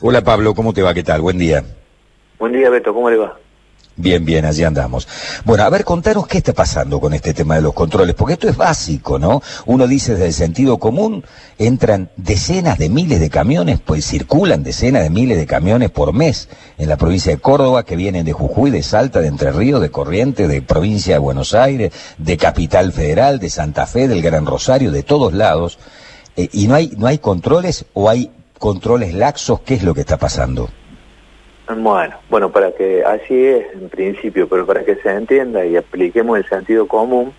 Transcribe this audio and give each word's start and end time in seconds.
Hola 0.00 0.22
Pablo, 0.22 0.54
¿cómo 0.54 0.72
te 0.72 0.80
va? 0.80 0.94
¿Qué 0.94 1.02
tal? 1.02 1.22
Buen 1.22 1.38
día. 1.38 1.64
Buen 2.38 2.52
día, 2.52 2.70
Beto, 2.70 2.94
¿cómo 2.94 3.10
le 3.10 3.16
va? 3.16 3.36
Bien, 3.96 4.24
bien, 4.24 4.44
allí 4.44 4.62
andamos. 4.62 5.08
Bueno, 5.44 5.64
a 5.64 5.70
ver, 5.70 5.82
contanos 5.82 6.28
qué 6.28 6.38
está 6.38 6.52
pasando 6.52 7.00
con 7.00 7.14
este 7.14 7.34
tema 7.34 7.56
de 7.56 7.62
los 7.62 7.74
controles, 7.74 8.14
porque 8.14 8.34
esto 8.34 8.48
es 8.48 8.56
básico, 8.56 9.18
¿no? 9.18 9.42
Uno 9.66 9.88
dice 9.88 10.12
desde 10.12 10.26
el 10.26 10.34
sentido 10.34 10.78
común, 10.78 11.24
entran 11.58 12.10
decenas 12.16 12.78
de 12.78 12.88
miles 12.88 13.18
de 13.18 13.28
camiones, 13.28 13.80
pues 13.84 14.06
circulan 14.06 14.62
decenas 14.62 15.02
de 15.02 15.10
miles 15.10 15.36
de 15.36 15.46
camiones 15.46 15.90
por 15.90 16.12
mes 16.12 16.48
en 16.78 16.88
la 16.88 16.96
provincia 16.96 17.32
de 17.32 17.40
Córdoba, 17.40 17.84
que 17.84 17.96
vienen 17.96 18.24
de 18.24 18.32
Jujuy, 18.32 18.70
de 18.70 18.84
Salta, 18.84 19.20
de 19.20 19.26
Entre 19.26 19.50
Ríos, 19.50 19.80
de 19.80 19.90
Corrientes, 19.90 20.48
de 20.48 20.62
provincia 20.62 21.14
de 21.14 21.18
Buenos 21.18 21.54
Aires, 21.54 21.92
de 22.18 22.36
Capital 22.36 22.92
Federal, 22.92 23.40
de 23.40 23.50
Santa 23.50 23.84
Fe, 23.84 24.06
del 24.06 24.22
Gran 24.22 24.46
Rosario, 24.46 24.92
de 24.92 25.02
todos 25.02 25.32
lados. 25.32 25.80
Eh, 26.36 26.48
y 26.52 26.68
no 26.68 26.76
hay, 26.76 26.92
no 26.96 27.08
hay 27.08 27.18
controles 27.18 27.84
o 27.94 28.08
hay 28.08 28.30
controles 28.58 29.14
laxos, 29.14 29.60
¿qué 29.60 29.74
es 29.74 29.82
lo 29.82 29.94
que 29.94 30.00
está 30.00 30.16
pasando? 30.16 30.68
Bueno, 31.68 32.16
bueno, 32.30 32.50
para 32.50 32.72
que 32.72 33.04
así 33.04 33.46
es 33.46 33.66
en 33.74 33.88
principio, 33.88 34.48
pero 34.48 34.66
para 34.66 34.84
que 34.84 34.96
se 34.96 35.10
entienda 35.10 35.64
y 35.66 35.76
apliquemos 35.76 36.38
el 36.38 36.48
sentido 36.48 36.88
común, 36.88 37.32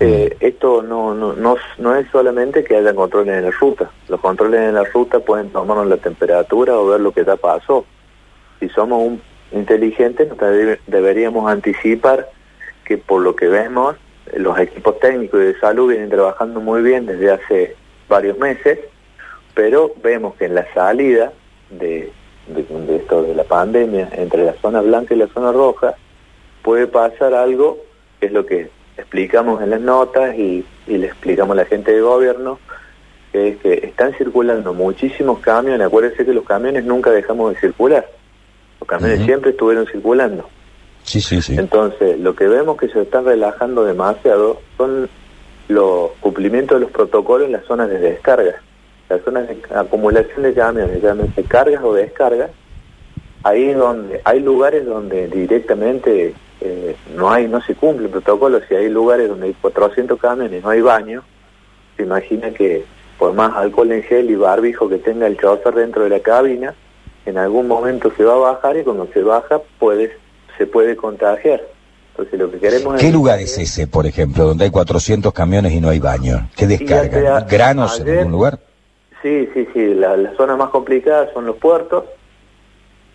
eh, 0.00 0.36
esto 0.40 0.82
no, 0.82 1.14
no, 1.14 1.32
no, 1.32 1.56
no, 1.78 1.96
es 1.96 2.06
solamente 2.10 2.62
que 2.62 2.76
haya 2.76 2.94
controles 2.94 3.36
en 3.36 3.44
la 3.44 3.50
ruta. 3.50 3.90
Los 4.08 4.20
controles 4.20 4.60
en 4.60 4.74
la 4.74 4.84
ruta 4.84 5.20
pueden 5.20 5.50
tomarnos 5.50 5.86
la 5.86 5.96
temperatura 5.96 6.76
o 6.76 6.86
ver 6.86 7.00
lo 7.00 7.12
que 7.12 7.24
ya 7.24 7.36
pasó. 7.36 7.86
Si 8.60 8.68
somos 8.68 9.02
un 9.02 9.20
inteligentes, 9.52 10.28
deberíamos 10.86 11.50
anticipar 11.50 12.28
que 12.84 12.98
por 12.98 13.22
lo 13.22 13.36
que 13.36 13.46
vemos, 13.46 13.96
los 14.36 14.58
equipos 14.58 14.98
técnicos 14.98 15.40
y 15.40 15.44
de 15.44 15.60
salud 15.60 15.90
vienen 15.90 16.10
trabajando 16.10 16.60
muy 16.60 16.82
bien 16.82 17.06
desde 17.06 17.30
hace 17.30 17.76
varios 18.08 18.36
meses 18.38 18.78
pero 19.54 19.92
vemos 20.02 20.34
que 20.34 20.46
en 20.46 20.54
la 20.54 20.66
salida 20.74 21.32
de, 21.70 22.10
esto 22.90 23.22
de 23.22 23.34
la 23.34 23.44
pandemia 23.44 24.08
entre 24.12 24.44
la 24.44 24.54
zona 24.54 24.80
blanca 24.80 25.14
y 25.14 25.18
la 25.18 25.28
zona 25.28 25.52
roja 25.52 25.94
puede 26.62 26.86
pasar 26.86 27.34
algo 27.34 27.78
que 28.20 28.26
es 28.26 28.32
lo 28.32 28.44
que 28.44 28.68
explicamos 28.96 29.62
en 29.62 29.70
las 29.70 29.80
notas 29.80 30.36
y, 30.36 30.64
le 30.86 31.06
explicamos 31.06 31.54
a 31.54 31.62
la 31.62 31.64
gente 31.64 31.92
de 31.92 32.00
gobierno 32.00 32.58
que 33.32 33.48
es 33.48 33.56
que 33.58 33.72
están 33.82 34.12
circulando 34.14 34.74
muchísimos 34.74 35.40
camiones. 35.40 35.80
Acuérdense 35.80 36.24
que 36.24 36.34
los 36.34 36.44
camiones 36.44 36.84
nunca 36.84 37.10
dejamos 37.10 37.54
de 37.54 37.60
circular. 37.60 38.06
Los 38.78 38.88
camiones 38.88 39.24
siempre 39.24 39.50
estuvieron 39.50 39.86
circulando. 39.86 40.48
Sí 41.02 41.20
sí 41.20 41.42
sí. 41.42 41.56
Entonces 41.58 42.20
lo 42.20 42.36
que 42.36 42.46
vemos 42.46 42.76
que 42.76 42.88
se 42.88 43.02
están 43.02 43.24
relajando 43.24 43.84
demasiado 43.84 44.60
son 44.76 45.08
los 45.68 46.10
cumplimientos 46.20 46.76
de 46.76 46.82
los 46.82 46.92
protocolos 46.92 47.46
en 47.46 47.52
las 47.52 47.64
zonas 47.64 47.88
de 47.88 47.98
descarga 47.98 48.60
las 49.08 49.22
zonas 49.22 49.48
de 49.48 49.60
acumulación 49.74 50.42
de 50.42 50.54
camiones, 50.54 51.02
llámense 51.02 51.42
cargas 51.44 51.82
o 51.82 51.94
descargas, 51.94 52.50
ahí 53.42 53.72
donde 53.72 54.20
hay 54.24 54.40
lugares 54.40 54.86
donde 54.86 55.28
directamente 55.28 56.34
eh, 56.60 56.96
no 57.14 57.30
hay 57.30 57.46
no 57.46 57.60
se 57.62 57.74
cumple 57.74 58.06
el 58.06 58.10
protocolo, 58.10 58.60
si 58.68 58.74
hay 58.74 58.88
lugares 58.88 59.28
donde 59.28 59.46
hay 59.48 59.54
400 59.54 60.18
camiones 60.18 60.62
no 60.62 60.70
hay 60.70 60.80
baño, 60.80 61.22
se 61.96 62.04
imagina 62.04 62.50
que 62.50 62.84
por 63.18 63.32
más 63.34 63.54
alcohol 63.54 63.92
en 63.92 64.02
gel 64.02 64.30
y 64.30 64.34
barbijo 64.34 64.88
que 64.88 64.98
tenga 64.98 65.26
el 65.26 65.38
chofer 65.38 65.74
dentro 65.74 66.04
de 66.04 66.10
la 66.10 66.20
cabina, 66.20 66.74
en 67.26 67.38
algún 67.38 67.68
momento 67.68 68.12
se 68.16 68.24
va 68.24 68.34
a 68.34 68.52
bajar 68.52 68.76
y 68.76 68.82
cuando 68.82 69.08
se 69.12 69.22
baja 69.22 69.60
puede, 69.78 70.12
se 70.58 70.66
puede 70.66 70.96
contagiar. 70.96 71.62
Entonces 72.10 72.38
lo 72.38 72.50
que 72.50 72.58
queremos 72.58 73.00
¿Qué 73.00 73.10
lugar 73.10 73.40
es 73.40 73.58
ese, 73.58 73.86
por 73.86 74.06
ejemplo, 74.06 74.44
donde 74.44 74.64
hay 74.64 74.70
400 74.70 75.32
camiones 75.32 75.72
y 75.72 75.80
no 75.80 75.88
hay 75.88 75.98
baño? 75.98 76.48
¿Qué 76.56 76.66
descarga? 76.66 77.40
¿Granos 77.40 78.00
en 78.00 78.18
algún 78.18 78.32
lugar? 78.32 78.58
Sí, 79.24 79.48
sí, 79.54 79.66
sí, 79.72 79.94
la, 79.94 80.18
la 80.18 80.36
zona 80.36 80.54
más 80.54 80.68
complicada 80.68 81.32
son 81.32 81.46
los 81.46 81.56
puertos. 81.56 82.04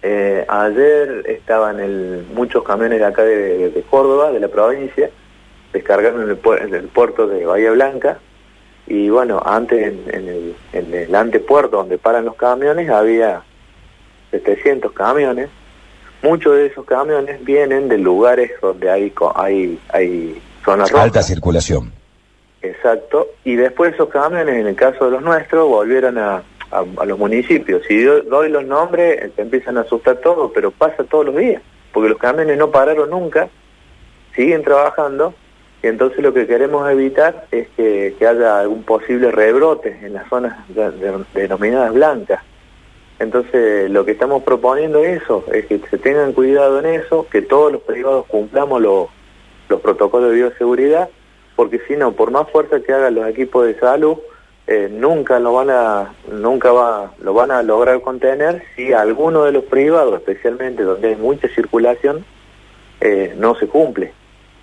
Eh, 0.02 0.44
ayer 0.50 1.24
estaban 1.28 1.80
el, 1.80 2.26
muchos 2.34 2.64
camiones 2.64 2.98
de 2.98 3.06
acá 3.06 3.22
de, 3.24 3.84
Córdoba, 3.92 4.32
de 4.32 4.40
la 4.40 4.48
provincia, 4.48 5.12
descargaron 5.72 6.24
en 6.24 6.30
el, 6.74 6.88
puerto 6.88 7.28
de 7.28 7.46
Bahía 7.46 7.70
Blanca 7.70 8.18
y 8.88 9.12
bueno, 9.12 9.40
antes 9.46 9.94
en, 10.12 10.28
el, 10.28 10.56
en 10.74 10.94
el 10.96 11.14
antepuerto 11.14 11.78
donde 11.78 12.00
paran 12.00 12.26
los 12.26 12.36
camiones 12.38 12.90
había 12.90 13.44
700 14.32 14.92
camiones. 14.94 15.50
Muchos 16.24 16.56
de 16.56 16.66
esos 16.66 16.86
camiones 16.86 17.46
vienen 17.46 17.88
de 17.88 18.00
lugares 18.00 18.50
donde 18.64 18.90
hay 18.90 19.14
hay 19.36 19.80
hay 19.90 20.42
zonas 20.66 20.92
alta 20.92 21.22
circulación. 21.22 21.99
Exacto, 22.62 23.30
y 23.46 23.56
después 23.56 23.94
esos 23.94 24.10
camiones, 24.10 24.56
en 24.56 24.68
el 24.68 24.76
caso 24.76 25.06
de 25.06 25.12
los 25.12 25.22
nuestros, 25.22 25.68
volvieron 25.68 26.18
a, 26.18 26.44
a, 26.72 27.06
los 27.06 27.18
municipios. 27.18 27.84
Si 27.88 28.04
doy 28.04 28.50
los 28.50 28.66
nombres, 28.66 29.34
te 29.36 29.42
empiezan 29.42 29.78
a 29.78 29.82
asustar 29.82 30.18
todo, 30.18 30.52
pero 30.52 30.72
pasa 30.72 31.04
todos 31.06 31.28
los 31.28 31.38
días, 31.38 31.62
porque 31.94 32.10
los 32.10 32.18
camiones 32.18 32.58
no 32.58 32.70
pararon 32.70 33.10
nunca, 33.10 33.50
siguen 34.36 34.64
trabajando, 34.64 35.34
y 35.82 35.88
entonces 35.88 36.20
lo 36.20 36.34
que 36.34 36.48
queremos 36.48 36.90
evitar 36.92 37.48
es 37.52 37.70
que, 37.78 38.14
haya 38.20 38.60
algún 38.60 38.84
posible 38.84 39.32
rebrote 39.32 39.98
en 40.02 40.14
las 40.14 40.28
zonas 40.28 40.58
denominadas 41.34 41.94
blancas. 41.94 42.44
Entonces 43.20 43.90
lo 43.90 44.04
que 44.04 44.12
estamos 44.12 44.44
proponiendo 44.44 45.00
es 45.00 45.22
eso, 45.24 45.46
es 45.54 45.66
que 45.66 45.80
se 45.90 45.98
tengan 45.98 46.34
cuidado 46.34 46.80
en 46.80 46.86
eso, 46.86 47.26
que 47.30 47.42
todos 47.42 47.72
los 47.72 47.82
privados 47.82 48.26
cumplamos 48.28 48.82
los 48.82 49.82
protocolos 49.82 50.32
de 50.32 50.36
bioseguridad 50.36 51.10
porque 51.60 51.82
si 51.90 51.98
no, 51.98 52.14
por 52.14 52.32
más 52.32 52.50
fuerza 52.52 52.80
que 52.80 52.94
hagan 52.94 53.16
los 53.16 53.28
equipos 53.28 53.66
de 53.66 53.78
salud, 53.78 54.16
eh, 54.66 54.88
nunca 54.90 55.42
lo 55.42 55.52
van 55.52 55.70
a 55.70 56.14
nunca 56.32 56.72
va 56.72 57.12
lo 57.22 57.34
van 57.34 57.52
a 57.52 57.62
lograr 57.64 58.00
contener 58.00 58.64
si 58.78 58.94
alguno 58.94 59.44
de 59.44 59.52
los 59.52 59.66
privados, 59.66 60.14
especialmente 60.20 60.84
donde 60.84 61.10
hay 61.10 61.16
mucha 61.18 61.50
circulación, 61.50 62.24
eh, 63.02 63.36
no 63.38 63.56
se 63.56 63.68
cumple. 63.68 64.14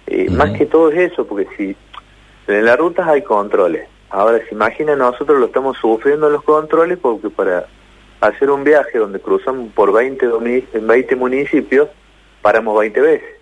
y 0.06 0.30
Más 0.30 0.52
que 0.52 0.64
todo 0.64 0.90
es 0.90 1.12
eso, 1.12 1.26
porque 1.26 1.46
si 1.58 1.76
en 2.46 2.64
las 2.64 2.78
rutas 2.78 3.06
hay 3.06 3.20
controles. 3.20 3.86
Ahora, 4.08 4.38
se 4.38 4.54
imagina, 4.54 4.96
nosotros 4.96 5.38
lo 5.38 5.48
estamos 5.48 5.76
sufriendo 5.76 6.30
los 6.30 6.44
controles 6.44 6.96
porque 6.96 7.28
para 7.28 7.66
hacer 8.22 8.48
un 8.48 8.64
viaje 8.64 8.96
donde 8.96 9.20
cruzamos 9.20 9.70
por 9.74 9.92
20, 9.92 10.28
20 10.80 11.16
municipios, 11.16 11.90
paramos 12.40 12.78
20 12.78 13.00
veces 13.02 13.35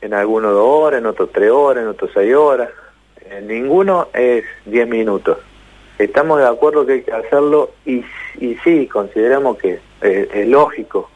en 0.00 0.14
algunos 0.14 0.52
dos 0.52 0.66
horas, 0.66 1.00
en 1.00 1.06
otros 1.06 1.30
tres 1.32 1.50
horas, 1.50 1.82
en 1.82 1.88
otros 1.88 2.10
seis 2.14 2.34
horas. 2.34 2.70
En 3.30 3.46
ninguno 3.46 4.08
es 4.12 4.44
diez 4.64 4.88
minutos. 4.88 5.38
Estamos 5.98 6.40
de 6.40 6.46
acuerdo 6.46 6.86
que 6.86 6.92
hay 6.94 7.02
que 7.02 7.12
hacerlo 7.12 7.70
y, 7.84 8.02
sí, 8.64 8.86
consideramos 8.86 9.58
que 9.58 9.80
es 10.00 10.48
lógico, 10.48 11.10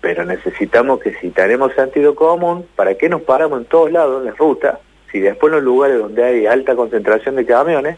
pero 0.00 0.24
necesitamos 0.24 1.00
que 1.00 1.14
si 1.14 1.30
tenemos 1.30 1.72
sentido 1.72 2.14
común, 2.14 2.66
¿para 2.76 2.94
qué 2.94 3.08
nos 3.08 3.22
paramos 3.22 3.60
en 3.60 3.64
todos 3.64 3.90
lados 3.90 4.20
en 4.20 4.26
la 4.26 4.36
ruta? 4.36 4.80
Si 5.10 5.20
después 5.20 5.50
en 5.50 5.56
los 5.56 5.64
lugares 5.64 5.98
donde 5.98 6.22
hay 6.22 6.46
alta 6.46 6.76
concentración 6.76 7.36
de 7.36 7.46
camiones, 7.46 7.96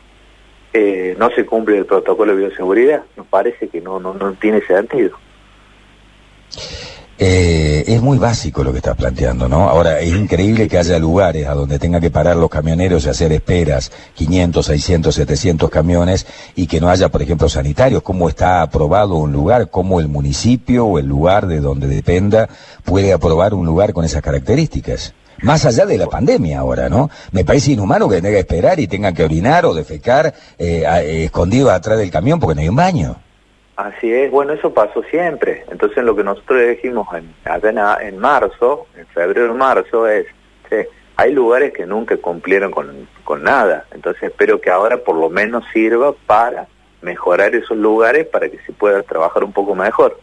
eh, 0.72 1.16
no 1.18 1.30
se 1.30 1.44
cumple 1.44 1.78
el 1.78 1.86
protocolo 1.86 2.32
de 2.32 2.46
bioseguridad, 2.46 3.02
nos 3.16 3.26
parece 3.26 3.68
que 3.68 3.80
no, 3.80 3.98
no, 3.98 4.14
no 4.14 4.32
tiene 4.34 4.60
sentido. 4.62 5.18
Eh, 7.22 7.84
es 7.86 8.00
muy 8.00 8.16
básico 8.16 8.64
lo 8.64 8.72
que 8.72 8.78
estás 8.78 8.96
planteando, 8.96 9.46
¿no? 9.46 9.68
Ahora, 9.68 10.00
es 10.00 10.08
increíble 10.08 10.68
que 10.68 10.78
haya 10.78 10.98
lugares 10.98 11.46
a 11.48 11.52
donde 11.52 11.78
tenga 11.78 12.00
que 12.00 12.10
parar 12.10 12.34
los 12.34 12.48
camioneros 12.48 13.04
y 13.04 13.10
hacer 13.10 13.30
esperas, 13.30 13.92
500, 14.14 14.64
600, 14.64 15.14
700 15.14 15.68
camiones, 15.68 16.26
y 16.56 16.66
que 16.66 16.80
no 16.80 16.88
haya, 16.88 17.10
por 17.10 17.20
ejemplo, 17.20 17.50
sanitarios. 17.50 18.02
¿Cómo 18.02 18.30
está 18.30 18.62
aprobado 18.62 19.16
un 19.16 19.32
lugar? 19.32 19.68
¿Cómo 19.68 20.00
el 20.00 20.08
municipio 20.08 20.86
o 20.86 20.98
el 20.98 21.04
lugar 21.04 21.46
de 21.46 21.60
donde 21.60 21.88
dependa 21.88 22.48
puede 22.86 23.12
aprobar 23.12 23.52
un 23.52 23.66
lugar 23.66 23.92
con 23.92 24.06
esas 24.06 24.22
características? 24.22 25.12
Más 25.42 25.66
allá 25.66 25.84
de 25.84 25.98
la 25.98 26.06
pandemia 26.06 26.60
ahora, 26.60 26.88
¿no? 26.88 27.10
Me 27.32 27.44
parece 27.44 27.72
inhumano 27.72 28.08
que 28.08 28.16
tenga 28.22 28.30
que 28.30 28.38
esperar 28.38 28.80
y 28.80 28.86
tenga 28.86 29.12
que 29.12 29.24
orinar 29.24 29.66
o 29.66 29.74
defecar 29.74 30.32
eh, 30.58 30.84
eh, 30.86 31.24
escondido 31.24 31.70
atrás 31.70 31.98
del 31.98 32.10
camión 32.10 32.40
porque 32.40 32.54
no 32.54 32.62
hay 32.62 32.68
un 32.70 32.76
baño. 32.76 33.16
Así 33.80 34.12
es, 34.12 34.30
bueno, 34.30 34.52
eso 34.52 34.74
pasó 34.74 35.02
siempre. 35.04 35.64
Entonces 35.70 36.04
lo 36.04 36.14
que 36.14 36.22
nosotros 36.22 36.60
dijimos 36.68 37.08
en, 37.14 37.34
en 37.46 38.18
marzo, 38.18 38.86
en 38.94 39.06
febrero 39.06 39.54
marzo, 39.54 40.06
es, 40.06 40.26
hay 41.16 41.32
lugares 41.32 41.72
que 41.72 41.86
nunca 41.86 42.14
cumplieron 42.18 42.72
con, 42.72 43.08
con 43.24 43.42
nada. 43.42 43.86
Entonces 43.92 44.24
espero 44.24 44.60
que 44.60 44.68
ahora 44.68 44.98
por 44.98 45.16
lo 45.16 45.30
menos 45.30 45.64
sirva 45.72 46.12
para 46.26 46.66
mejorar 47.00 47.54
esos 47.54 47.78
lugares 47.78 48.26
para 48.26 48.50
que 48.50 48.58
se 48.66 48.72
pueda 48.72 49.02
trabajar 49.02 49.44
un 49.44 49.52
poco 49.52 49.74
mejor. 49.74 50.20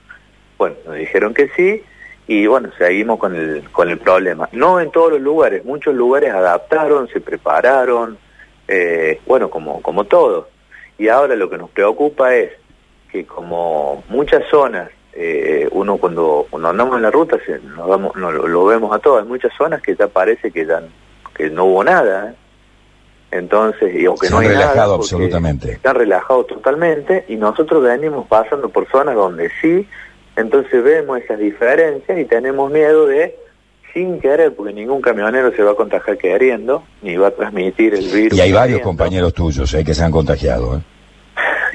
Bueno, 0.60 0.76
nos 0.86 0.96
dijeron 0.96 1.34
que 1.34 1.50
sí 1.56 1.84
y 2.28 2.46
bueno, 2.46 2.70
seguimos 2.78 3.18
con 3.18 3.36
el, 3.36 3.64
con 3.72 3.90
el 3.90 3.98
problema. 3.98 4.50
No 4.52 4.80
en 4.80 4.92
todos 4.92 5.14
los 5.14 5.22
lugares, 5.22 5.66
muchos 5.66 5.96
lugares 5.96 6.32
adaptaron, 6.32 7.08
se 7.08 7.22
prepararon, 7.22 8.20
eh, 8.68 9.20
bueno, 9.26 9.50
como, 9.50 9.82
como 9.82 10.04
todo. 10.04 10.50
Y 11.00 11.08
ahora 11.08 11.36
lo 11.36 11.50
que 11.50 11.58
nos 11.58 11.72
preocupa 11.72 12.36
es 12.36 12.52
que 13.18 13.26
como 13.26 14.04
muchas 14.10 14.44
zonas, 14.50 14.90
eh, 15.14 15.68
uno 15.72 15.98
cuando, 15.98 16.46
cuando 16.50 16.70
andamos 16.70 16.98
en 16.98 17.02
la 17.04 17.12
ruta 17.12 17.38
se, 17.46 17.60
nos 17.60 18.16
lo, 18.16 18.66
vemos 18.66 18.96
a 18.96 19.00
todas, 19.00 19.24
hay 19.24 19.28
muchas 19.28 19.52
zonas 19.58 19.82
que 19.82 19.96
ya 19.96 20.08
parece 20.08 20.52
que, 20.52 20.66
ya, 20.66 20.82
que 21.36 21.50
no 21.50 21.66
hubo 21.66 21.84
nada. 21.84 22.30
¿eh? 22.30 22.36
Entonces, 23.32 23.94
y 23.96 24.06
aunque 24.06 24.30
no 24.30 24.38
hay 24.38 24.50
relajado 24.50 24.96
absolutamente. 24.96 25.72
Están 25.74 25.96
relajados 25.96 26.48
totalmente 26.48 27.26
y 27.28 27.36
nosotros 27.36 27.84
venimos 27.84 28.28
pasando 28.28 28.70
por 28.70 28.88
zonas 28.90 29.16
donde 29.16 29.50
sí, 29.62 29.88
entonces 30.36 30.84
vemos 30.84 31.20
esas 31.20 31.40
diferencias 31.40 32.18
y 32.20 32.26
tenemos 32.26 32.72
miedo 32.72 33.08
de, 33.08 33.36
sin 33.94 34.20
querer, 34.20 34.54
porque 34.56 34.74
ningún 34.74 35.02
camionero 35.02 35.52
se 35.56 35.64
va 35.64 35.72
a 35.72 35.76
contagiar 35.76 36.18
queriendo, 36.18 36.84
ni 37.02 37.18
va 37.18 37.30
a 37.30 37.32
transmitir 37.32 37.96
el 37.96 38.08
virus. 38.08 38.38
Y 38.38 38.42
hay 38.42 38.54
varios 38.54 38.82
compañeros 38.82 39.34
tuyos 39.34 39.74
eh, 39.74 39.84
que 39.84 39.96
se 39.96 40.04
han 40.04 40.12
contagiado. 40.12 40.78
¿eh? 40.78 40.82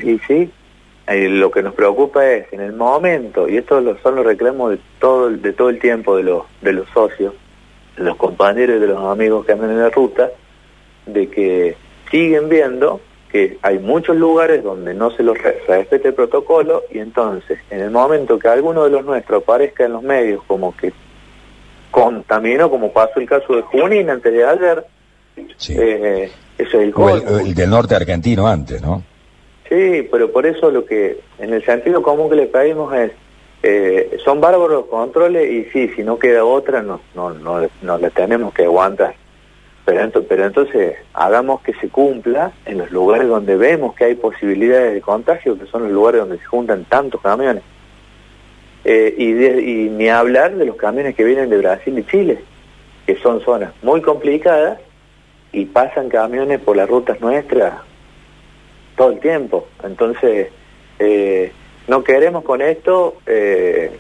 Y 0.05 0.19
sí, 0.27 0.51
lo 1.07 1.51
que 1.51 1.63
nos 1.63 1.75
preocupa 1.75 2.27
es 2.29 2.53
en 2.53 2.61
el 2.61 2.73
momento, 2.73 3.49
y 3.49 3.57
esto 3.57 3.83
son 4.03 4.17
los 4.17 4.25
reclamos 4.25 4.71
de 4.71 4.79
todo, 4.99 5.31
de 5.31 5.53
todo 5.53 5.69
el 5.69 5.79
tiempo 5.79 6.17
de 6.17 6.23
los, 6.23 6.45
de 6.61 6.73
los 6.73 6.89
socios, 6.91 7.35
de 7.97 8.05
los 8.05 8.17
compañeros 8.17 8.77
y 8.77 8.81
de 8.81 8.87
los 8.87 9.05
amigos 9.05 9.45
que 9.45 9.53
andan 9.53 9.71
en 9.71 9.81
la 9.81 9.91
ruta, 9.91 10.31
de 11.07 11.29
que 11.29 11.77
siguen 12.11 12.49
viendo 12.49 13.01
que 13.31 13.59
hay 13.63 13.79
muchos 13.79 14.17
lugares 14.17 14.63
donde 14.63 14.93
no 14.95 15.11
se 15.11 15.23
los 15.23 15.39
respete 15.67 16.09
el 16.09 16.15
protocolo 16.15 16.83
y 16.93 16.99
entonces 16.99 17.59
en 17.71 17.81
el 17.81 17.91
momento 17.91 18.39
que 18.39 18.49
alguno 18.49 18.85
de 18.85 18.91
los 18.91 19.05
nuestros 19.05 19.43
aparezca 19.43 19.87
en 19.87 19.95
los 19.95 20.03
medios 20.03 20.43
como 20.47 20.77
que 20.77 20.93
contaminó, 21.91 22.71
como 22.71 22.93
pasó 22.93 23.21
el 23.21 23.29
caso 23.29 23.57
de 23.57 23.63
Junín 23.63 24.11
antes 24.11 24.33
de 24.33 24.45
ayer, 24.45 24.87
eh, 25.37 26.31
eso 26.59 26.81
es 26.81 26.95
el, 26.95 26.95
el, 27.47 27.55
del 27.55 27.71
norte 27.71 27.95
argentino 27.95 28.47
antes, 28.47 28.83
¿no? 28.83 29.03
Sí, 29.73 30.07
pero 30.11 30.31
por 30.31 30.45
eso 30.45 30.71
lo 30.71 30.85
que, 30.85 31.21
en 31.39 31.55
el 31.55 31.65
sentido 31.65 32.03
común 32.03 32.29
que 32.29 32.37
le 32.37 32.47
pedimos 32.47 32.95
es, 32.95 33.11
eh, 33.63 34.19
son 34.23 34.39
bárbaros 34.39 34.71
los 34.71 34.85
controles 34.85 35.51
y 35.51 35.65
sí, 35.71 35.89
si 35.97 36.03
no 36.03 36.19
queda 36.19 36.45
otra, 36.45 36.83
no, 36.83 37.01
no, 37.15 37.33
no, 37.33 37.67
no 37.81 37.97
la 37.97 38.11
tenemos 38.11 38.53
que 38.53 38.65
aguantar. 38.65 39.15
Pero, 39.87 40.11
pero 40.29 40.45
entonces 40.45 40.97
hagamos 41.15 41.63
que 41.63 41.73
se 41.73 41.89
cumpla 41.89 42.53
en 42.67 42.77
los 42.77 42.91
lugares 42.91 43.29
donde 43.29 43.57
vemos 43.57 43.95
que 43.95 44.05
hay 44.05 44.15
posibilidades 44.15 44.93
de 44.93 45.01
contagio, 45.01 45.59
que 45.59 45.65
son 45.65 45.85
los 45.85 45.93
lugares 45.93 46.21
donde 46.21 46.37
se 46.37 46.45
juntan 46.45 46.85
tantos 46.85 47.23
camiones. 47.23 47.63
Eh, 48.85 49.15
y, 49.17 49.89
ni 49.89 50.11
hablar 50.11 50.55
de 50.55 50.67
los 50.67 50.77
camiones 50.77 51.15
que 51.15 51.25
vienen 51.25 51.49
de 51.49 51.57
Brasil 51.57 51.99
y 51.99 52.05
Chile, 52.05 52.41
que 53.07 53.17
son 53.17 53.41
zonas 53.41 53.73
muy 53.81 54.03
complicadas 54.03 54.81
y 55.51 55.65
pasan 55.65 56.11
camiones 56.11 56.61
por 56.61 56.77
las 56.77 56.91
rutas 56.91 57.19
nuestras 57.23 57.73
todo 58.97 59.11
el 59.13 59.21
tiempo. 59.21 59.69
Entonces, 59.83 60.49
eh, 60.99 61.53
no 61.89 62.05
queremos 62.05 62.45
con 62.45 62.63
esto 62.63 63.17
eh, 63.27 63.99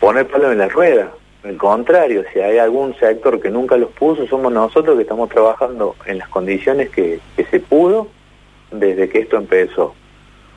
poner 0.00 0.26
palo 0.26 0.52
en 0.52 0.58
la 0.58 0.68
rueda. 0.68 1.12
Al 1.44 1.58
contrario, 1.58 2.24
si 2.32 2.40
hay 2.40 2.56
algún 2.56 2.96
sector 2.96 3.38
que 3.38 3.50
nunca 3.50 3.76
los 3.76 3.90
puso, 3.90 4.26
somos 4.26 4.50
nosotros 4.50 4.96
que 4.96 5.02
estamos 5.02 5.28
trabajando 5.28 5.94
en 6.06 6.16
las 6.16 6.28
condiciones 6.28 6.88
que, 6.88 7.20
se 7.36 7.60
pudo 7.60 8.08
desde 8.70 9.10
que 9.10 9.20
esto 9.20 9.36
empezó. 9.36 9.94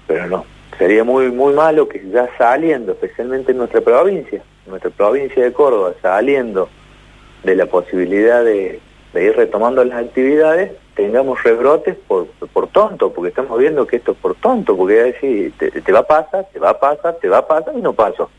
Pero 0.08 0.28
no, 0.28 0.46
sería 0.78 1.04
muy 1.04 1.30
muy 1.30 1.54
malo 1.54 1.90
que 1.90 2.02
ya 2.10 2.30
saliendo, 2.38 2.94
especialmente 2.94 3.52
en 3.52 3.58
nuestra 3.58 3.82
provincia, 3.82 4.42
nuestra 4.66 4.90
provincia 4.90 5.44
de 5.44 5.52
Córdoba, 5.52 5.94
saliendo 6.02 6.70
de 7.44 7.56
la 7.56 7.66
posibilidad 7.66 8.46
de, 8.46 8.80
ir 9.14 9.36
retomando 9.36 9.84
las 9.84 10.06
actividades, 10.06 10.72
tengamos 10.96 11.42
rebrotes 11.44 11.96
por, 12.08 12.28
por 12.28 12.68
tonto, 12.68 13.14
porque 13.14 13.30
estamos 13.30 13.58
viendo 13.60 13.88
que 13.88 13.98
esto 13.98 14.12
es 14.12 14.18
por 14.18 14.36
tonto, 14.36 14.76
porque 14.76 15.52
te, 15.58 15.92
va 15.92 16.00
a 16.00 16.08
pasar, 16.08 16.48
te 16.52 16.60
va 16.60 16.72
a 16.72 16.80
pasar, 16.80 17.16
te 17.16 17.30
va 17.30 17.40
a 17.40 17.48
pasar 17.48 17.74
y 17.78 17.82
no 17.82 17.94
pasó. 17.94 18.30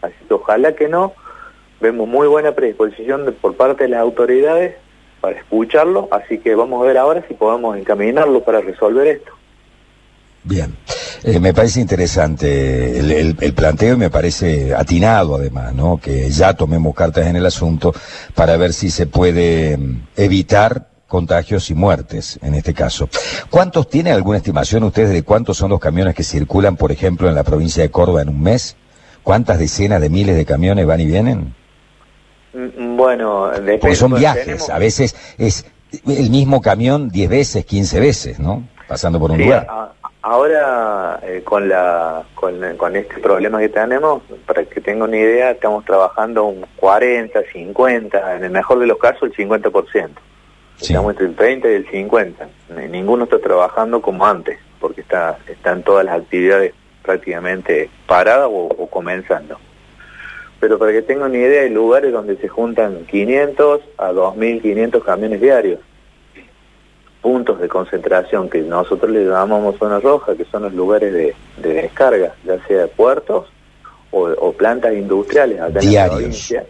Así 0.00 0.14
que 0.26 0.34
ojalá 0.34 0.74
que 0.74 0.88
no, 0.88 1.12
vemos 1.80 2.08
muy 2.08 2.28
buena 2.28 2.52
predisposición 2.52 3.34
por 3.40 3.54
parte 3.54 3.84
de 3.84 3.90
las 3.90 4.00
autoridades 4.00 4.76
para 5.20 5.38
escucharlo, 5.38 6.08
así 6.10 6.38
que 6.38 6.54
vamos 6.54 6.82
a 6.82 6.86
ver 6.86 6.98
ahora 6.98 7.24
si 7.28 7.34
podemos 7.34 7.76
encaminarlo 7.76 8.42
para 8.42 8.60
resolver 8.60 9.06
esto. 9.06 9.32
Bien, 10.44 10.74
eh, 11.24 11.38
me 11.38 11.54
parece 11.54 11.80
interesante 11.80 12.98
el, 12.98 13.54
planteo 13.54 13.94
y 13.94 13.98
me 13.98 14.10
parece 14.10 14.74
atinado 14.74 15.36
además, 15.36 15.72
¿no? 15.74 15.98
Que 15.98 16.28
ya 16.30 16.54
tomemos 16.54 16.94
cartas 16.94 17.26
en 17.26 17.36
el 17.36 17.46
asunto 17.46 17.94
para 18.34 18.56
ver 18.56 18.72
si 18.72 18.90
se 18.90 19.06
puede 19.06 19.76
mm, 19.76 20.08
evitar 20.16 20.88
contagios 21.06 21.70
y 21.70 21.74
muertes 21.74 22.40
en 22.42 22.54
este 22.54 22.74
caso. 22.74 23.08
¿Cuántos 23.50 23.88
tiene 23.88 24.10
alguna 24.10 24.38
estimación 24.38 24.82
ustedes 24.82 25.10
de 25.10 25.22
cuántos 25.22 25.58
son 25.58 25.70
los 25.70 25.78
camiones 25.78 26.14
que 26.14 26.24
circulan, 26.24 26.76
por 26.76 26.90
ejemplo, 26.90 27.28
en 27.28 27.34
la 27.34 27.44
provincia 27.44 27.82
de 27.82 27.90
Córdoba 27.90 28.22
en 28.22 28.30
un 28.30 28.42
mes? 28.42 28.76
¿Cuántas 29.22 29.58
decenas 29.58 30.00
de 30.00 30.08
miles 30.08 30.34
de 30.34 30.44
camiones 30.44 30.86
van 30.86 31.00
y 31.00 31.06
vienen? 31.06 31.54
Mm, 32.52 32.96
bueno, 32.96 33.50
Porque 33.80 33.94
son 33.94 34.14
viajes, 34.14 34.68
a 34.70 34.78
veces 34.78 35.14
es 35.38 35.66
el 36.06 36.30
mismo 36.30 36.60
camión 36.60 37.10
10 37.10 37.30
veces, 37.30 37.64
15 37.64 38.00
veces, 38.00 38.38
¿no? 38.40 38.66
Pasando 38.88 39.20
por 39.20 39.30
un 39.30 39.38
lugar. 39.38 39.68
Ahora, 40.22 41.20
eh, 41.22 41.42
con, 41.44 41.68
la, 41.68 42.24
con, 42.34 42.96
este 42.96 43.18
problema 43.20 43.60
que 43.60 43.68
tenemos, 43.68 44.22
para 44.46 44.64
que 44.64 44.80
tenga 44.80 45.04
una 45.04 45.16
idea, 45.16 45.50
estamos 45.50 45.84
trabajando 45.84 46.44
un 46.44 46.66
40, 46.76 47.42
50, 47.52 48.36
en 48.36 48.44
el 48.44 48.50
mejor 48.50 48.78
de 48.78 48.86
los 48.86 48.98
casos 48.98 49.22
el 49.24 49.34
50%. 49.34 50.08
Estamos 50.80 51.12
entre 51.12 51.26
el 51.26 51.36
30 51.36 51.68
y 51.70 51.74
el 51.74 51.90
50. 51.90 52.48
Ninguno 52.90 53.24
está 53.24 53.38
trabajando 53.38 54.00
como 54.00 54.26
antes, 54.26 54.58
porque 54.80 55.02
está, 55.02 55.38
están 55.46 55.82
todas 55.82 56.04
las 56.04 56.20
actividades 56.20 56.74
prácticamente 57.02 57.90
paradas 58.06 58.48
o 58.50 58.88
comenzando 58.90 59.58
pero 60.62 60.78
para 60.78 60.92
que 60.92 61.02
tengan 61.02 61.30
una 61.30 61.38
idea, 61.38 61.62
hay 61.62 61.70
lugares 61.70 62.12
donde 62.12 62.36
se 62.36 62.46
juntan 62.46 63.04
500 63.06 63.80
a 63.98 64.12
2.500 64.12 65.02
camiones 65.02 65.40
diarios. 65.40 65.80
Puntos 67.22 67.60
de 67.60 67.68
concentración 67.68 68.50
que 68.50 68.58
nosotros 68.62 69.10
le 69.10 69.24
llamamos 69.24 69.78
zona 69.78 70.00
roja, 70.00 70.34
que 70.34 70.44
son 70.46 70.64
los 70.64 70.74
lugares 70.74 71.12
de, 71.12 71.34
descarga, 71.56 72.34
ya 72.44 72.58
sea 72.66 72.88
puertos 72.88 73.46
o, 74.10 74.52
plantas 74.52 74.92
industriales 74.92 75.60
acá 75.60 75.80
en 75.80 75.94
la 75.94 76.08
provincia, 76.08 76.64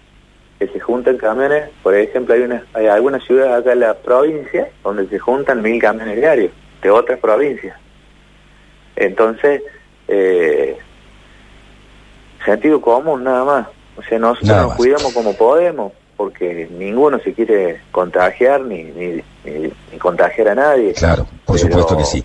que 0.58 0.68
se 0.68 0.78
juntan 0.78 1.16
camiones, 1.16 1.70
por 1.82 1.94
ejemplo, 1.94 2.34
hay, 2.34 2.42
una, 2.42 2.64
hay 2.74 2.86
algunas 2.86 3.24
ciudades 3.24 3.52
acá 3.52 3.72
en 3.72 3.80
la 3.80 3.94
provincia 3.94 4.70
donde 4.84 5.08
se 5.08 5.18
juntan 5.18 5.62
mil 5.62 5.80
camiones 5.80 6.16
diarios 6.16 6.52
de 6.82 6.90
otras 6.90 7.18
provincias. 7.18 7.76
Entonces, 8.94 9.62
eh, 10.08 10.76
sentido 12.44 12.80
común 12.80 13.24
nada 13.24 13.44
más. 13.44 13.66
O 13.96 14.02
sea, 14.02 14.18
nosotros 14.18 14.56
nos 14.56 14.74
cuidamos 14.74 15.12
como 15.12 15.34
podemos, 15.36 15.92
porque 16.16 16.68
ninguno 16.70 17.18
se 17.20 17.32
quiere 17.32 17.80
contagiar 17.90 18.62
ni, 18.62 18.84
ni, 18.84 19.22
ni, 19.44 19.98
contagiar 19.98 20.48
a 20.48 20.54
nadie. 20.54 20.92
Claro, 20.92 21.26
por 21.44 21.58
supuesto 21.58 21.96
que 21.96 22.04
sí. 22.04 22.24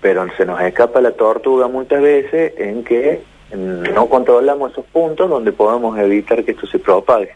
Pero 0.00 0.26
se 0.36 0.44
nos 0.44 0.60
escapa 0.60 1.00
la 1.00 1.12
tortuga 1.12 1.66
muchas 1.68 2.00
veces 2.00 2.52
en 2.58 2.84
que 2.84 3.22
no 3.54 4.08
controlamos 4.08 4.72
esos 4.72 4.84
puntos 4.86 5.28
donde 5.28 5.52
podemos 5.52 5.98
evitar 5.98 6.44
que 6.44 6.52
esto 6.52 6.66
se 6.66 6.78
propague. 6.78 7.30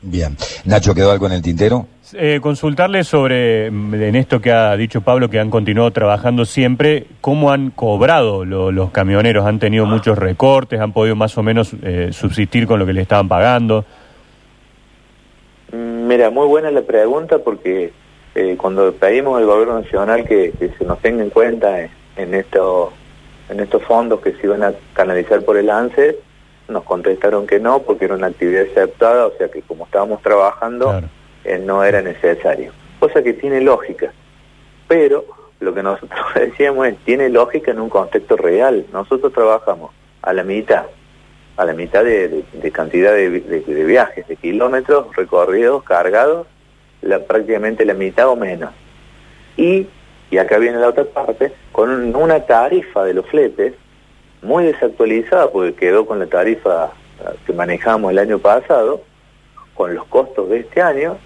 Bien. 0.00 0.36
Nacho, 0.64 0.94
¿quedó 0.94 1.10
algo 1.10 1.26
en 1.26 1.32
el 1.32 1.42
tintero? 1.42 1.86
Eh, 2.14 2.38
consultarle 2.40 3.04
sobre, 3.04 3.66
en 3.66 4.14
esto 4.14 4.40
que 4.40 4.52
ha 4.52 4.76
dicho 4.76 5.00
Pablo, 5.00 5.28
que 5.28 5.40
han 5.40 5.50
continuado 5.50 5.90
trabajando 5.90 6.44
siempre, 6.44 7.06
¿cómo 7.20 7.50
han 7.50 7.70
cobrado 7.70 8.44
los 8.44 8.90
camioneros? 8.92 9.44
¿Han 9.44 9.58
tenido 9.58 9.86
muchos 9.86 10.16
recortes? 10.16 10.80
¿Han 10.80 10.92
podido 10.92 11.16
más 11.16 11.36
o 11.36 11.42
menos 11.42 11.74
eh, 11.82 12.10
subsistir 12.12 12.66
con 12.66 12.78
lo 12.78 12.86
que 12.86 12.92
le 12.92 13.02
estaban 13.02 13.28
pagando? 13.28 13.84
Mira, 15.72 16.30
muy 16.30 16.46
buena 16.46 16.70
la 16.70 16.82
pregunta 16.82 17.38
porque 17.38 17.92
eh, 18.34 18.56
cuando 18.58 18.92
pedimos 18.92 19.38
al 19.38 19.46
gobierno 19.46 19.80
nacional 19.80 20.24
que, 20.24 20.52
se 20.78 20.84
nos 20.84 21.00
tenga 21.00 21.22
en 21.22 21.30
cuenta 21.30 21.80
en, 21.80 21.90
en, 22.16 22.34
en 22.34 23.60
estos 23.60 23.82
fondos 23.84 24.20
que 24.20 24.32
se 24.32 24.46
iban 24.46 24.62
a 24.62 24.72
canalizar 24.94 25.42
por 25.44 25.56
el 25.56 25.70
ANSE, 25.70 26.18
nos 26.68 26.84
contestaron 26.84 27.46
que 27.46 27.60
no 27.60 27.80
porque 27.80 28.04
era 28.04 28.14
una 28.14 28.28
actividad 28.28 28.66
aceptada, 28.70 29.26
o 29.26 29.32
sea 29.38 29.48
que 29.48 29.62
como 29.62 29.84
estábamos 29.86 30.22
trabajando 30.22 31.02
eh, 31.44 31.58
no 31.58 31.82
era 31.82 32.02
necesario. 32.02 32.72
Cosa 33.00 33.22
que 33.22 33.32
tiene 33.32 33.60
lógica, 33.60 34.12
pero 34.86 35.24
lo 35.60 35.74
que 35.74 35.82
nosotros 35.82 36.20
decíamos 36.34 36.86
es, 36.88 36.96
tiene 36.98 37.28
lógica 37.28 37.70
en 37.70 37.80
un 37.80 37.88
contexto 37.88 38.36
real. 38.36 38.86
Nosotros 38.92 39.32
trabajamos 39.32 39.92
a 40.22 40.32
la 40.32 40.44
mitad, 40.44 40.84
a 41.58 41.64
la 41.64 41.74
mitad 41.74 42.04
de, 42.04 42.44
cantidad 42.72 43.12
de, 43.12 43.28
viajes, 43.84 44.28
de 44.28 44.36
kilómetros 44.36 45.14
recorridos, 45.16 45.82
cargados, 45.82 46.46
la, 47.02 47.18
prácticamente 47.18 47.84
la 47.84 47.94
mitad 47.94 48.28
o 48.28 48.36
menos. 48.36 48.70
Y, 49.56 49.88
y 50.30 50.38
acá 50.38 50.58
viene 50.58 50.78
la 50.78 50.88
otra 50.88 51.04
parte, 51.04 51.52
con 51.72 52.14
una 52.14 52.46
tarifa 52.46 53.04
de 53.04 53.14
los 53.14 53.26
fletes 53.26 53.74
muy 54.40 54.66
desactualizada 54.66 55.50
porque 55.50 55.74
quedó 55.74 56.06
con 56.06 56.20
la 56.20 56.26
tarifa 56.26 56.92
que 57.44 57.52
manejamos 57.52 58.12
el 58.12 58.20
año 58.20 58.38
pasado, 58.38 59.02
con 59.74 59.96
los 59.96 60.06
costos 60.06 60.48
de 60.48 60.60
este 60.60 60.80
año, 60.80 61.18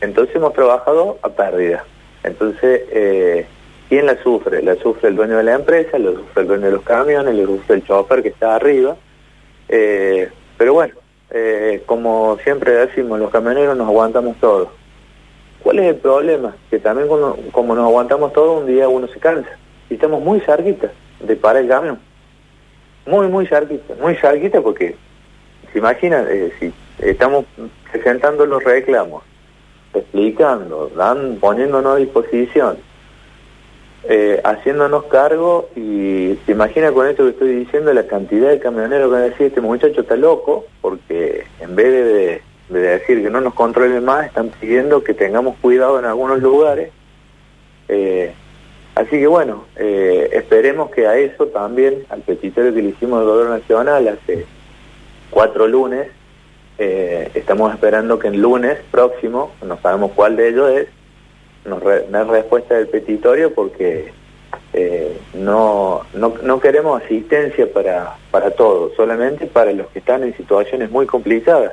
entonces 0.00 0.34
hemos 0.34 0.54
trabajado 0.54 1.18
a 1.22 1.28
pérdida. 1.28 1.84
Entonces, 2.24 2.82
eh, 2.90 3.46
¿quién 3.88 4.06
la 4.06 4.20
sufre? 4.24 4.60
La 4.60 4.74
sufre 4.74 5.10
el 5.10 5.14
dueño 5.14 5.36
de 5.36 5.44
la 5.44 5.54
empresa, 5.54 5.98
la 5.98 6.10
sufre 6.10 6.42
el 6.42 6.48
dueño 6.48 6.66
de 6.66 6.72
los 6.72 6.82
camiones, 6.82 7.32
la 7.32 7.46
sufre 7.46 7.76
el 7.76 7.84
chofer 7.84 8.22
que 8.22 8.30
está 8.30 8.56
arriba. 8.56 8.96
Eh, 9.68 10.28
pero 10.56 10.74
bueno, 10.74 10.94
eh, 11.30 11.82
como 11.86 12.38
siempre 12.42 12.72
decimos, 12.72 13.18
los 13.18 13.30
camioneros 13.30 13.76
nos 13.76 13.88
aguantamos 13.88 14.36
todo. 14.38 14.72
¿Cuál 15.62 15.80
es 15.80 15.86
el 15.86 15.96
problema? 15.96 16.56
Que 16.70 16.78
también 16.78 17.08
cuando, 17.08 17.36
como 17.52 17.74
nos 17.74 17.84
aguantamos 17.84 18.32
todo, 18.32 18.60
un 18.60 18.66
día 18.66 18.88
uno 18.88 19.06
se 19.08 19.18
cansa. 19.18 19.50
Y 19.90 19.94
estamos 19.94 20.22
muy 20.22 20.40
cerquita 20.40 20.90
de 21.20 21.36
parar 21.36 21.62
el 21.62 21.68
camión. 21.68 21.98
Muy, 23.06 23.28
muy 23.28 23.46
cerquita. 23.46 23.94
Muy 24.00 24.14
cerquita 24.16 24.60
porque, 24.60 24.96
se 25.72 25.78
imaginan, 25.78 26.26
eh, 26.30 26.52
si 26.58 26.72
estamos 27.00 27.44
presentando 27.90 28.46
los 28.46 28.62
reclamos, 28.62 29.22
explicando, 29.94 30.90
dan, 30.96 31.36
poniéndonos 31.40 31.96
a 31.96 31.96
disposición, 31.96 32.78
eh, 34.04 34.40
haciéndonos 34.44 35.04
cargo 35.04 35.68
y 35.74 36.38
se 36.46 36.52
imagina 36.52 36.92
con 36.92 37.08
esto 37.08 37.24
que 37.24 37.30
estoy 37.30 37.56
diciendo 37.56 37.92
la 37.92 38.06
cantidad 38.06 38.48
de 38.48 38.60
camioneros 38.60 39.08
que 39.08 39.12
van 39.12 39.22
a 39.22 39.28
decir 39.28 39.46
este 39.46 39.60
muchacho 39.60 40.02
está 40.02 40.16
loco 40.16 40.66
porque 40.80 41.44
en 41.60 41.74
vez 41.74 41.86
de, 41.88 42.42
de 42.68 42.80
decir 42.80 43.22
que 43.22 43.28
no 43.28 43.40
nos 43.40 43.54
controlen 43.54 44.04
más 44.04 44.26
están 44.26 44.50
pidiendo 44.60 45.02
que 45.02 45.14
tengamos 45.14 45.56
cuidado 45.60 45.98
en 45.98 46.04
algunos 46.04 46.40
lugares. 46.40 46.90
Eh, 47.88 48.32
así 48.94 49.10
que 49.18 49.26
bueno 49.26 49.64
eh, 49.76 50.30
esperemos 50.32 50.90
que 50.90 51.06
a 51.08 51.16
eso 51.16 51.46
también 51.46 52.04
al 52.08 52.20
petitorio 52.20 52.72
que 52.72 52.82
le 52.82 52.90
hicimos 52.90 53.20
al 53.20 53.26
gobierno 53.26 53.58
nacional 53.58 54.06
hace 54.08 54.46
cuatro 55.30 55.66
lunes 55.66 56.06
estamos 56.78 57.74
esperando 57.74 58.20
que 58.20 58.28
el 58.28 58.40
lunes 58.40 58.78
próximo 58.92 59.50
no 59.66 59.80
sabemos 59.80 60.12
cuál 60.14 60.36
de 60.36 60.48
ellos 60.48 60.70
es 60.70 60.86
nos 61.68 61.82
re, 61.82 62.04
respuesta 62.24 62.74
del 62.74 62.88
petitorio 62.88 63.54
porque 63.54 64.12
eh, 64.72 65.18
no, 65.34 66.02
no, 66.14 66.34
no, 66.42 66.60
queremos 66.60 67.02
asistencia 67.02 67.70
para, 67.72 68.16
para 68.30 68.50
todos, 68.50 68.92
solamente 68.96 69.46
para 69.46 69.72
los 69.72 69.86
que 69.88 70.00
están 70.00 70.22
en 70.22 70.36
situaciones 70.36 70.90
muy 70.90 71.06
complicadas, 71.06 71.72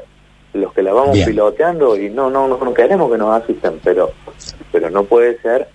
los 0.54 0.74
que 0.74 0.82
la 0.82 0.94
vamos 0.94 1.14
Bien. 1.14 1.28
piloteando 1.28 1.98
y 1.98 2.10
no, 2.10 2.30
no, 2.30 2.48
no, 2.48 2.74
queremos 2.74 3.12
que 3.12 3.18
nos 3.18 3.42
asisten, 3.42 3.80
pero, 3.84 4.12
pero 4.72 4.90
no 4.90 5.04
puede 5.04 5.40
ser 5.42 5.68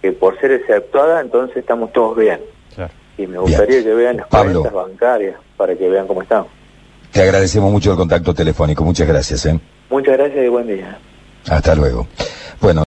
que 0.00 0.12
por 0.12 0.38
ser 0.40 0.52
exceptuada 0.52 1.20
entonces 1.20 1.58
estamos 1.58 1.92
todos 1.92 2.16
bien. 2.16 2.40
Claro. 2.74 2.92
Y 3.18 3.26
me 3.26 3.38
gustaría 3.38 3.76
bien. 3.76 3.84
que 3.84 3.94
vean 3.94 4.16
las 4.18 4.28
Pablo, 4.28 4.60
cuentas 4.60 4.72
bancarias 4.72 5.36
para 5.56 5.74
que 5.74 5.88
vean 5.88 6.06
cómo 6.06 6.22
estamos. 6.22 6.48
Te 7.12 7.22
agradecemos 7.22 7.70
mucho 7.70 7.90
el 7.90 7.96
contacto 7.98 8.32
telefónico, 8.32 8.82
muchas 8.84 9.06
gracias. 9.06 9.44
¿eh? 9.46 9.60
Muchas 9.90 10.16
gracias 10.16 10.44
y 10.44 10.48
buen 10.48 10.66
día. 10.66 10.98
Hasta 11.48 11.74
luego. 11.74 12.06
Bueno. 12.60 12.80